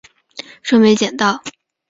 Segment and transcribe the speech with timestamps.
[0.63, 1.43] 说没捡到